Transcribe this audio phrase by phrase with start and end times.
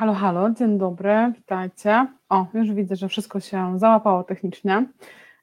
[0.00, 2.06] Halo, halo, dzień dobry, witajcie.
[2.28, 4.86] O, już widzę, że wszystko się załapało technicznie.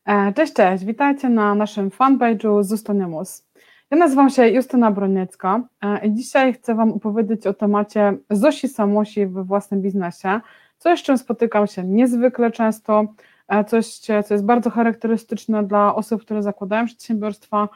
[0.05, 3.47] E, cześć, cześć, witajcie na naszym fanpage'u Zustoniamus.
[3.91, 9.27] Ja nazywam się Justyna Broniecka e, i dzisiaj chcę Wam opowiedzieć o temacie Zosi Samosi
[9.27, 10.39] we własnym biznesie,
[10.77, 13.05] coś, z czym spotykam się niezwykle często,
[13.47, 17.69] e, coś, co jest bardzo charakterystyczne dla osób, które zakładają przedsiębiorstwa,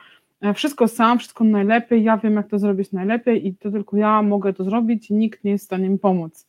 [0.55, 4.54] wszystko sam, wszystko najlepiej, ja wiem jak to zrobić najlepiej i to tylko ja mogę
[4.54, 6.48] to zrobić i nikt nie jest w stanie mi pomóc.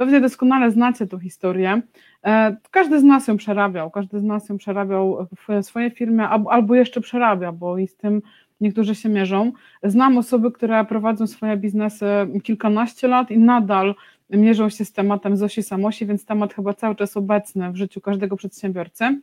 [0.00, 1.82] Pewnie doskonale znacie tę historię.
[2.24, 6.74] E, każdy z nas ją przerabiał, każdy z nas ją przerabiał w swojej firmie albo
[6.74, 8.22] jeszcze przerabia, bo i z tym
[8.60, 9.52] niektórzy się mierzą.
[9.82, 12.06] Znam osoby, które prowadzą swoje biznesy
[12.42, 13.94] kilkanaście lat i nadal
[14.30, 18.36] mierzą się z tematem Zosi Samosi, więc temat chyba cały czas obecny w życiu każdego
[18.36, 19.20] przedsiębiorcy.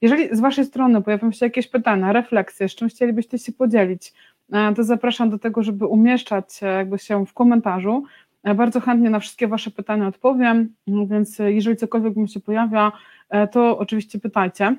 [0.00, 4.12] Jeżeli z Waszej strony pojawią się jakieś pytania, refleksje, z czym chcielibyście się podzielić,
[4.52, 8.04] e, to zapraszam do tego, żeby umieszczać jakby się w komentarzu.
[8.46, 12.92] E, bardzo chętnie na wszystkie Wasze pytania odpowiem, więc e, jeżeli cokolwiek mi się pojawia,
[13.28, 14.76] e, to oczywiście pytajcie.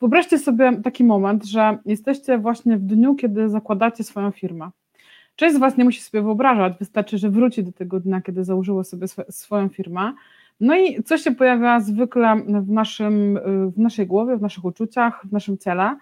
[0.00, 4.70] Wyobraźcie sobie taki moment, że jesteście właśnie w dniu, kiedy zakładacie swoją firmę.
[5.36, 8.84] Część z Was nie musi sobie wyobrażać, wystarczy, że wróci do tego dnia, kiedy założyło
[8.84, 10.12] sobie swoją firmę.
[10.60, 13.38] No i co się pojawia zwykle w, naszym,
[13.76, 15.96] w naszej głowie, w naszych uczuciach, w naszym ciele?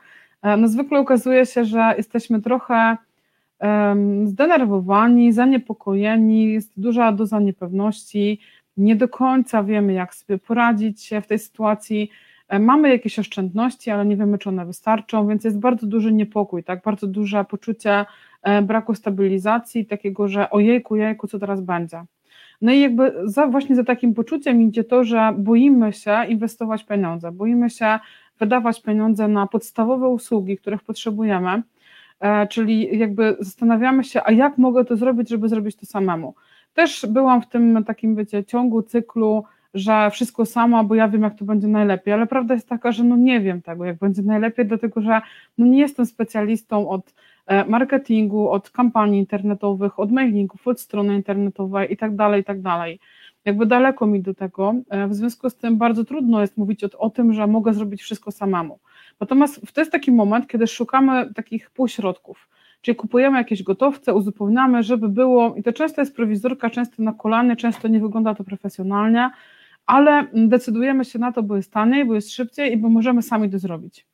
[0.58, 2.96] No zwykle okazuje się, że jesteśmy trochę
[4.24, 8.40] zdenerwowani, zaniepokojeni, jest duża doza niepewności,
[8.76, 12.10] nie do końca wiemy, jak sobie poradzić w tej sytuacji.
[12.48, 16.64] E, mamy jakieś oszczędności, ale nie wiemy, czy one wystarczą, więc jest bardzo duży niepokój,
[16.64, 18.04] tak, bardzo duże poczucie
[18.42, 22.04] e, braku stabilizacji, takiego, że ojejku, jejku, co teraz będzie.
[22.62, 27.32] No i jakby za, właśnie za takim poczuciem idzie to, że boimy się inwestować pieniądze,
[27.32, 27.98] boimy się
[28.38, 31.62] wydawać pieniądze na podstawowe usługi, których potrzebujemy,
[32.50, 36.34] czyli jakby zastanawiamy się, a jak mogę to zrobić, żeby zrobić to samemu.
[36.74, 39.44] Też byłam w tym takim, wiecie, ciągu, cyklu,
[39.74, 43.04] że wszystko sama, bo ja wiem, jak to będzie najlepiej, ale prawda jest taka, że
[43.04, 45.20] no nie wiem tego, jak będzie najlepiej, dlatego że
[45.58, 47.14] no nie jestem specjalistą od
[47.46, 52.16] e, marketingu, od kampanii internetowych, od mailingów, od strony internetowej i tak
[53.44, 56.88] Jakby daleko mi do tego, e, w związku z tym bardzo trudno jest mówić o,
[56.98, 58.78] o tym, że mogę zrobić wszystko samemu.
[59.20, 62.48] Natomiast to jest taki moment, kiedy szukamy takich półśrodków,
[62.80, 67.56] czyli kupujemy jakieś gotowce, uzupełniamy, żeby było, i to często jest prowizorka, często na kolanie,
[67.56, 69.30] często nie wygląda to profesjonalnie,
[69.86, 73.50] ale decydujemy się na to, bo jest taniej, bo jest szybciej i bo możemy sami
[73.50, 74.06] to zrobić.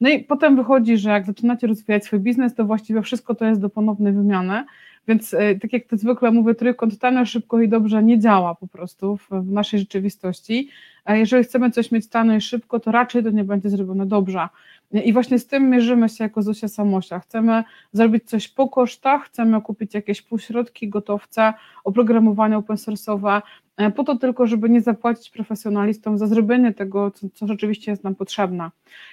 [0.00, 3.60] No i potem wychodzi, że jak zaczynacie rozwijać swój biznes, to właściwie wszystko to jest
[3.60, 4.64] do ponownej wymiany,
[5.08, 8.66] więc e, tak jak to zwykle mówię, trójkąt tanio, szybko i dobrze nie działa po
[8.66, 10.68] prostu w, w naszej rzeczywistości.
[11.04, 14.48] A jeżeli chcemy coś mieć tanio i szybko, to raczej to nie będzie zrobione dobrze.
[14.92, 17.18] I właśnie z tym mierzymy się jako Zosia Samosia.
[17.18, 21.52] Chcemy zrobić coś po kosztach, chcemy kupić jakieś półśrodki, gotowce,
[21.84, 23.42] oprogramowanie open source'owe,
[23.76, 28.04] e, po to tylko, żeby nie zapłacić profesjonalistom za zrobienie tego, co, co rzeczywiście jest
[28.04, 28.70] nam potrzebne.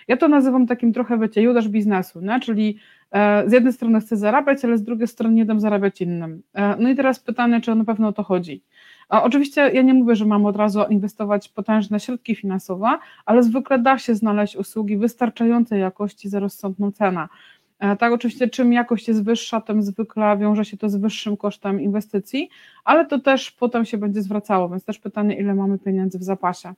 [0.07, 2.39] Ja to nazywam takim trochę, wiecie, judasz biznesu, nie?
[2.39, 2.77] czyli
[3.11, 6.41] e, z jednej strony chcę zarabiać, ale z drugiej strony nie dam zarabiać innym.
[6.53, 8.63] E, no i teraz pytanie, czy na pewno o to chodzi.
[9.09, 13.97] Oczywiście ja nie mówię, że mam od razu inwestować potężne środki finansowe, ale zwykle da
[13.97, 17.27] się znaleźć usługi wystarczającej jakości za rozsądną cenę.
[17.79, 21.81] E, tak, oczywiście, czym jakość jest wyższa, tym zwykle wiąże się to z wyższym kosztem
[21.81, 22.49] inwestycji,
[22.83, 26.73] ale to też potem się będzie zwracało, więc też pytanie, ile mamy pieniędzy w zapasie.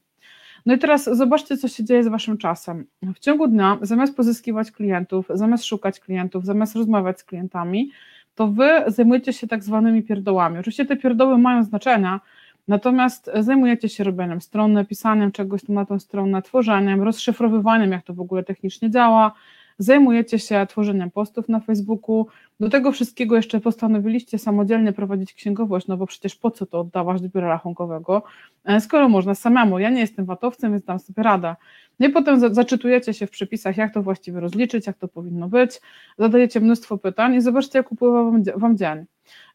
[0.65, 2.85] No i teraz zobaczcie, co się dzieje z Waszym czasem.
[3.15, 7.91] W ciągu dnia, zamiast pozyskiwać klientów, zamiast szukać klientów, zamiast rozmawiać z klientami,
[8.37, 10.59] to wy zajmujecie się tak zwanymi pierdołami.
[10.59, 12.19] Oczywiście te pierdoły mają znaczenia,
[12.67, 18.21] natomiast zajmujecie się robieniem strony, pisaniem czegoś na tą stronę, tworzeniem, rozszyfrowywaniem, jak to w
[18.21, 19.31] ogóle technicznie działa,
[19.77, 22.27] zajmujecie się tworzeniem postów na Facebooku,
[22.59, 27.21] do tego wszystkiego jeszcze postanowiliście samodzielnie prowadzić księgowość, no bo przecież po co to oddawać
[27.21, 28.23] do biura rachunkowego,
[28.65, 31.55] e, skoro można samemu, ja nie jestem watowcem, więc dam sobie radę.
[31.99, 35.81] No i potem zaczytujecie się w przepisach, jak to właściwie rozliczyć, jak to powinno być,
[36.17, 39.05] zadajecie mnóstwo pytań i zobaczcie, jak upływa wam dzień.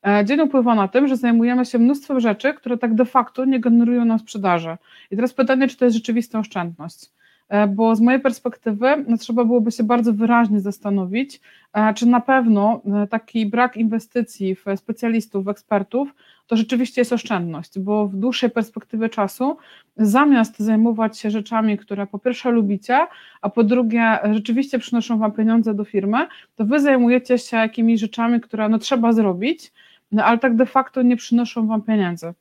[0.07, 3.61] E, dzień upływa na tym, że zajmujemy się mnóstwem rzeczy, które tak de facto nie
[3.61, 4.77] generują nam sprzedaży.
[5.11, 7.11] I teraz pytanie, czy to jest rzeczywista oszczędność.
[7.53, 11.41] E, bo z mojej perspektywy no, trzeba byłoby się bardzo wyraźnie zastanowić,
[11.73, 16.15] e, czy na pewno e, taki brak inwestycji w specjalistów, w ekspertów,
[16.47, 19.57] to rzeczywiście jest oszczędność, bo w dłuższej perspektywie czasu,
[19.97, 23.07] zamiast zajmować się rzeczami, które po pierwsze lubicie,
[23.41, 26.27] a po drugie rzeczywiście przynoszą Wam pieniądze do firmy,
[26.57, 29.73] to Wy zajmujecie się jakimiś rzeczami, które no, trzeba zrobić,
[30.13, 32.35] no, ale tak de facto nie przynoszą Wam pieniędzy.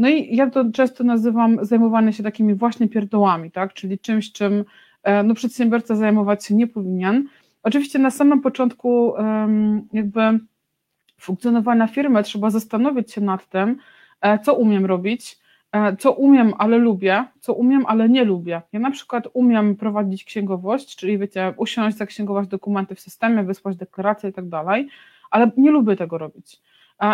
[0.00, 3.72] No i ja to często nazywam zajmowanie się takimi właśnie pierdołami, tak?
[3.74, 4.64] czyli czymś, czym
[5.02, 7.28] e, no, przedsiębiorca zajmować się nie powinien.
[7.62, 9.14] Oczywiście na samym początku
[9.92, 10.20] jakby
[11.18, 13.76] funkcjonowania firmy trzeba zastanowić się nad tym,
[14.42, 15.38] co umiem robić,
[15.98, 18.62] co umiem, ale lubię, co umiem, ale nie lubię.
[18.72, 24.30] Ja na przykład umiem prowadzić księgowość, czyli wiecie, usiąść, zaksięgować dokumenty w systemie, wysłać deklaracje
[24.30, 24.88] i tak dalej,
[25.30, 26.60] ale nie lubię tego robić.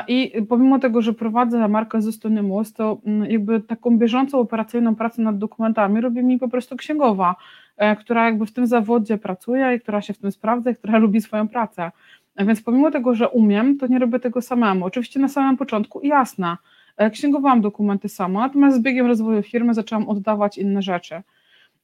[0.08, 5.38] I pomimo tego, że prowadzę markę Zostanymus, to mm, jakby taką bieżącą operacyjną pracę nad
[5.38, 7.36] dokumentami robi mi po prostu księgowa,
[7.76, 10.98] e, która jakby w tym zawodzie pracuje i która się w tym sprawdza i która
[10.98, 11.90] lubi swoją pracę.
[12.38, 14.84] Więc pomimo tego, że umiem, to nie robię tego samemu.
[14.84, 16.56] Oczywiście na samym początku jasne,
[16.96, 21.22] e, księgowałam dokumenty sama, natomiast z biegiem rozwoju firmy zaczęłam oddawać inne rzeczy.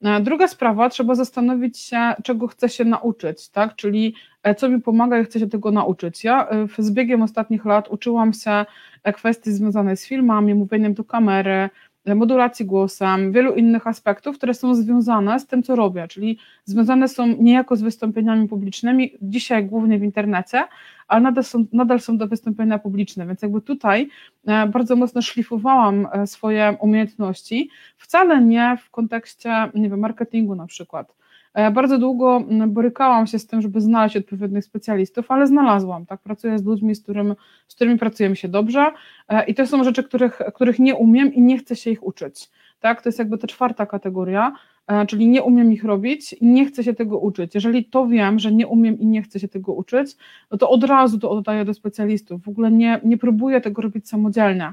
[0.03, 3.77] E, druga sprawa, trzeba zastanowić się, czego chcę się nauczyć, tak?
[3.77, 6.25] Czyli e, co mi pomaga i chcę się tego nauczyć.
[6.25, 8.65] Ja e, z biegiem ostatnich lat uczyłam się
[9.15, 11.71] kwestii związanych z filmami, mówieniem do kamery,
[12.07, 17.27] modulacji głosem, wielu innych aspektów, które są związane z tym, co robię, czyli związane są
[17.27, 20.65] niejako z wystąpieniami publicznymi, dzisiaj głównie w internecie,
[21.09, 24.09] ale nadal są, nadal są do wystąpienia publiczne, więc jakby tutaj
[24.47, 30.67] e, bardzo mocno szlifowałam e, swoje umiejętności, wcale nie w kontekście, nie wiem, marketingu na
[30.67, 31.15] przykład,
[31.55, 36.59] E, bardzo długo borykałam się z tym, żeby znaleźć odpowiednich specjalistów, ale znalazłam, tak, pracuję
[36.59, 37.35] z ludźmi, z, którym,
[37.69, 38.93] z którymi pracujemy się dobrze
[39.47, 42.51] i to są rzeczy, których, których nie umiem i nie chcę się ich uczyć,
[42.81, 44.53] tak, to jest jakby ta czwarta kategoria,
[45.09, 47.55] czyli nie umiem ich robić i nie chcę się tego uczyć.
[47.55, 50.17] Jeżeli to wiem, że nie umiem i nie chcę się tego uczyć,
[50.51, 52.43] no to od razu to oddaję do specjalistów.
[52.43, 54.73] W ogóle nie, nie próbuję tego robić samodzielnie.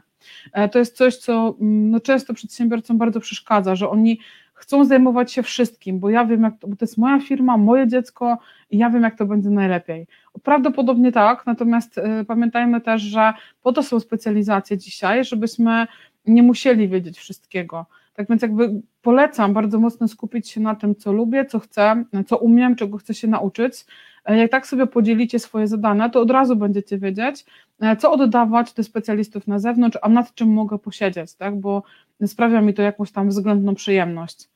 [0.71, 4.19] To jest coś, co no, często przedsiębiorcom bardzo przeszkadza, że oni
[4.59, 7.87] chcą zajmować się wszystkim, bo ja wiem, jak to, bo to jest moja firma, moje
[7.87, 8.37] dziecko
[8.71, 10.07] i ja wiem, jak to będzie najlepiej.
[10.43, 15.87] Prawdopodobnie tak, natomiast y, pamiętajmy też, że po to są specjalizacje dzisiaj, żebyśmy
[16.25, 17.85] nie musieli wiedzieć wszystkiego.
[18.13, 22.37] Tak więc jakby polecam bardzo mocno skupić się na tym, co lubię, co chcę, co
[22.37, 23.85] umiem, czego chcę się nauczyć.
[24.25, 27.45] E, jak tak sobie podzielicie swoje zadania, to od razu będziecie wiedzieć,
[27.79, 31.59] e, co oddawać do specjalistów na zewnątrz, a nad czym mogę posiedzieć, tak?
[31.59, 31.83] bo
[32.25, 34.49] sprawia mi to jakąś tam względną przyjemność.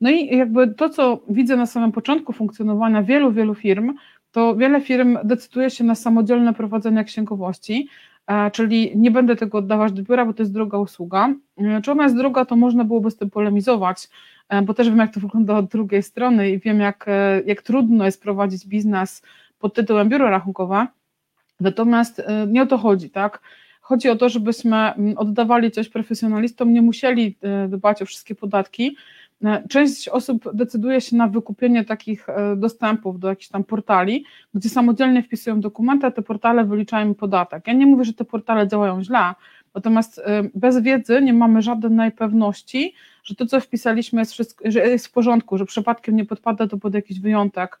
[0.00, 3.94] No i jakby to, co widzę na samym początku funkcjonowania wielu, wielu firm,
[4.32, 7.88] to wiele firm decyduje się na samodzielne prowadzenie księgowości,
[8.52, 11.34] czyli nie będę tego oddawać do biura, bo to jest droga usługa.
[11.58, 14.08] E, czy ona jest droga, to można byłoby z tym polemizować,
[14.48, 17.06] e, bo też wiem, jak to wygląda od drugiej strony i wiem, jak,
[17.46, 19.22] jak trudno jest prowadzić biznes
[19.58, 20.86] pod tytułem biuro rachunkowe.
[21.60, 23.40] Natomiast nie o to chodzi, tak?
[23.80, 27.36] Chodzi o to, żebyśmy mm, oddawali coś profesjonalistom, nie musieli
[27.68, 29.21] dbać o wszystkie podatki, E,
[29.68, 34.24] część osób decyduje się na wykupienie takich e, dostępów do jakichś tam portali,
[34.54, 37.66] gdzie samodzielnie wpisują dokumenty, a te portale wyliczają podatek.
[37.66, 39.34] Ja nie mówię, że te portale działają źle,
[39.74, 42.94] natomiast e, bez wiedzy nie mamy żadnej pewności,
[43.24, 46.78] że to, co wpisaliśmy, jest, wszystko, że jest w porządku, że przypadkiem nie podpada to
[46.78, 47.80] pod jakiś wyjątek,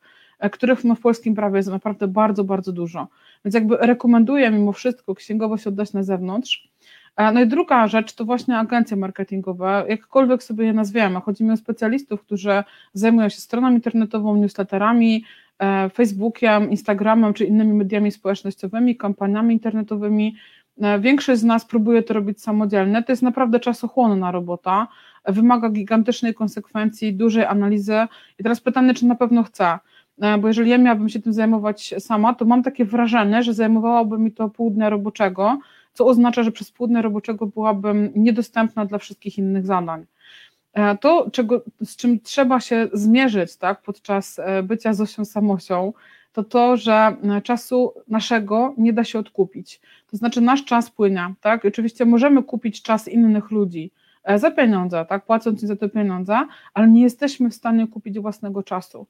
[0.52, 3.08] których no w polskim prawie jest naprawdę bardzo, bardzo dużo.
[3.44, 6.71] Więc jakby rekomenduję mimo wszystko księgowość oddać na zewnątrz,
[7.18, 11.20] no i druga rzecz to właśnie agencje marketingowe, jakkolwiek sobie je nazwiemy.
[11.20, 15.24] Chodzi mi o specjalistów, którzy zajmują się stroną internetową, newsletterami,
[15.58, 20.36] e, Facebookiem, Instagramem czy innymi mediami społecznościowymi, kampaniami internetowymi.
[20.80, 23.02] E, większość z nas próbuje to robić samodzielnie.
[23.02, 24.88] To jest naprawdę czasochłonna robota,
[25.24, 28.06] wymaga gigantycznej konsekwencji, dużej analizy.
[28.38, 29.78] I teraz pytanie, czy na pewno chcę.
[30.22, 34.18] E, bo jeżeli ja miałabym się tym zajmować sama, to mam takie wrażenie, że zajmowałoby
[34.18, 35.58] mi to pół dnia roboczego,
[35.92, 40.06] co oznacza, że przez pół dnia roboczego byłabym niedostępna dla wszystkich innych zadań.
[40.72, 45.92] E, to, czego, z czym trzeba się zmierzyć tak, podczas e, bycia Zosią Samosią,
[46.32, 49.80] to to, że czasu naszego nie da się odkupić.
[50.10, 51.64] To znaczy nasz czas płynie, tak?
[51.64, 53.90] oczywiście możemy kupić czas innych ludzi
[54.36, 55.24] za pieniądze, tak?
[55.24, 59.06] Płacąc im za te pieniądze, ale nie jesteśmy w stanie kupić własnego czasu.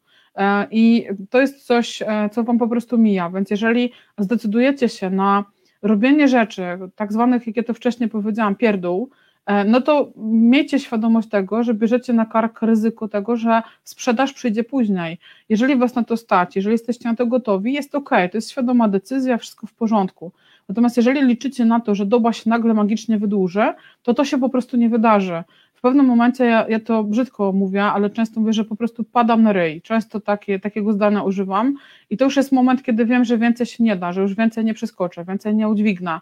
[0.71, 2.02] I to jest coś,
[2.33, 3.31] co Wam po prostu mija.
[3.31, 5.45] Więc jeżeli zdecydujecie się na
[5.83, 6.62] robienie rzeczy,
[6.97, 9.21] tak zwanych, jak ja to wcześniej powiedziałam, pierdół, e,
[9.66, 15.18] no to miejcie świadomość tego, że bierzecie na kark ryzyko tego, że sprzedaż przyjdzie później.
[15.49, 18.88] Jeżeli was na to stać, jeżeli jesteście na to gotowi, jest ok, to jest świadoma
[18.88, 20.32] decyzja, wszystko w porządku.
[20.68, 23.72] Natomiast jeżeli liczycie na to, że doba się nagle magicznie wydłuży,
[24.02, 25.44] to to się po prostu nie wydarzy
[25.75, 29.42] w pewnym momencie, ja, ja to brzydko mówię, ale często mówię, że po prostu padam
[29.42, 29.82] na ryj.
[29.82, 31.75] Często takie, takiego zdania używam
[32.11, 34.64] i to już jest moment, kiedy wiem, że więcej się nie da, że już więcej
[34.64, 36.20] nie przeskoczę, więcej nie udźwignę.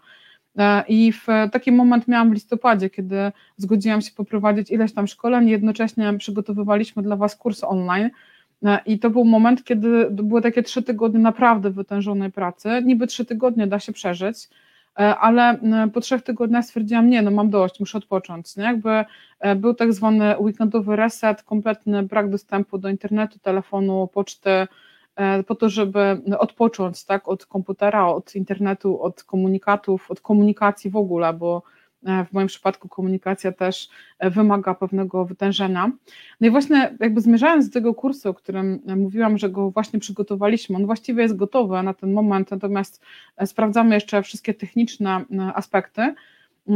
[0.57, 5.49] E, I w taki moment miałam w listopadzie, kiedy zgodziłam się poprowadzić ileś tam szkoleń,
[5.49, 8.09] jednocześnie przygotowywaliśmy dla Was kurs online.
[8.63, 12.69] E, I to był moment, kiedy były takie trzy tygodnie naprawdę wytężonej pracy.
[12.85, 14.49] Niby trzy tygodnie da się przeżyć,
[14.99, 15.59] E, ale
[15.93, 18.55] po trzech tygodniach stwierdziłam, nie, no mam dość, muszę odpocząć.
[18.55, 18.63] Nie?
[18.63, 19.05] Jakby
[19.39, 24.67] e, był tak zwany weekendowy reset, kompletny brak dostępu do internetu, telefonu, poczty, e,
[25.47, 31.33] po to, żeby odpocząć tak, od komputera, od internetu, od komunikatów, od komunikacji w ogóle,
[31.33, 31.63] bo
[32.29, 33.89] w moim przypadku komunikacja też
[34.19, 35.91] wymaga pewnego wytężenia.
[36.41, 40.75] No i właśnie jakby zmierzając do tego kursu, o którym mówiłam, że go właśnie przygotowaliśmy,
[40.75, 43.01] on właściwie jest gotowy na ten moment, natomiast
[43.45, 45.25] sprawdzamy jeszcze wszystkie techniczne
[45.55, 46.13] aspekty,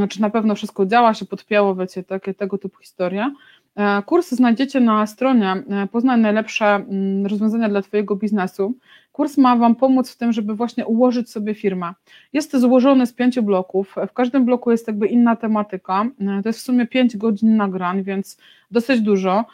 [0.09, 3.33] czy na pewno wszystko działa, się podpięło, wiecie, takie, tego typu historie.
[3.75, 8.73] E, kurs znajdziecie na stronie e, Poznaj najlepsze mm, rozwiązania dla Twojego biznesu.
[9.11, 11.93] Kurs ma Wam pomóc w tym, żeby właśnie ułożyć sobie firmę.
[12.33, 13.95] Jest złożony z pięciu bloków.
[14.09, 16.05] W każdym bloku jest jakby inna tematyka.
[16.19, 18.37] E, to jest w sumie pięć godzin nagrań, więc
[18.71, 19.45] dosyć dużo.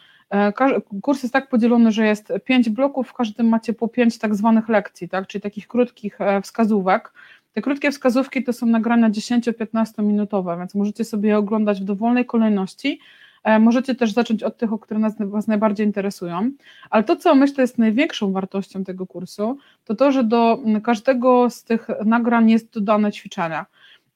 [1.02, 4.68] Kurs jest tak podzielony, że jest pięć bloków, w każdym macie po pięć tak zwanych
[4.68, 5.26] lekcji, tak?
[5.26, 7.12] czyli takich krótkich wskazówek.
[7.52, 12.26] Te krótkie wskazówki to są nagrania 10-15 minutowe, więc możecie sobie je oglądać w dowolnej
[12.26, 13.00] kolejności
[13.60, 16.50] możecie też zacząć od tych, o które nas, Was najbardziej interesują.
[16.90, 21.64] Ale to, co myślę jest największą wartością tego kursu, to to, że do każdego z
[21.64, 23.66] tych nagrań jest dodane ćwiczenia.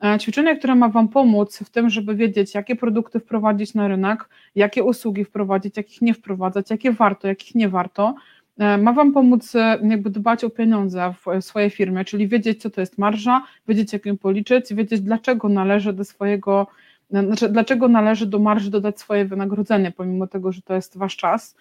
[0.04, 4.28] E, ćwiczenie, które ma Wam pomóc w tym, żeby wiedzieć, jakie produkty wprowadzić na rynek,
[4.54, 8.14] jakie usługi wprowadzić, jakich nie wprowadzać, jakie warto, jakich nie warto,
[8.58, 9.52] e, ma Wam pomóc
[9.82, 14.06] jakby dbać o pieniądze w swojej firmie, czyli wiedzieć, co to jest marża, wiedzieć, jak
[14.06, 16.66] ją policzyć, wiedzieć, dlaczego należy do swojego
[17.10, 21.56] znaczy, dlaczego należy do marży dodać swoje wynagrodzenie, pomimo tego, że to jest wasz czas.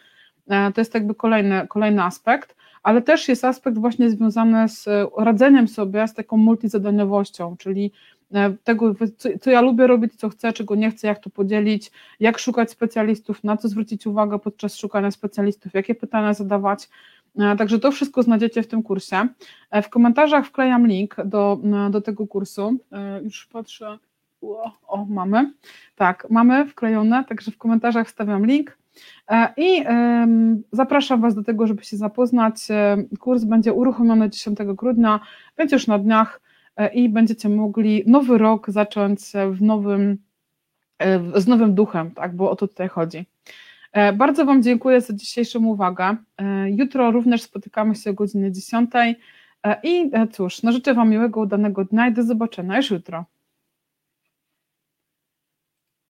[0.47, 4.85] E, to jest jakby kolejny, kolejny aspekt, ale też jest aspekt właśnie związany z
[5.17, 7.91] radzeniem sobie z taką multizadaniowością, czyli
[8.33, 11.91] e, tego, co, co, ja lubię robić, co chcę, czego nie chcę, jak to podzielić,
[12.19, 16.89] jak szukać specjalistów, na co zwrócić uwagę podczas szukania specjalistów, jakie pytania zadawać.
[17.39, 19.27] E, także to wszystko znajdziecie w tym kursie.
[19.83, 21.59] W komentarzach wklejam link do,
[21.89, 22.77] do tego kursu.
[23.23, 23.97] Już patrzę,
[24.87, 25.53] o, mamy.
[25.95, 28.77] Tak, mamy wklejone, także w komentarzach wstawiam link.
[29.29, 29.83] E, I
[30.71, 32.55] zapraszam Was do tego, żeby się zapoznać.
[32.69, 35.19] E, kurs będzie uruchomiony 10 grudnia,
[35.57, 36.41] więc już na dniach
[36.75, 39.19] e, i będziecie mogli nowy rok zacząć
[39.51, 40.17] w nowym,
[41.35, 43.25] z nowym duchem, tak, bo o to tutaj chodzi.
[44.13, 46.15] Bardzo Wam dziękuję za dzisiejszą uwagę.
[46.67, 48.91] Jutro również spotykamy się o godzinie 10.
[49.83, 53.25] I cóż, no życzę Wam miłego, udanego dnia i do zobaczenia już jutro.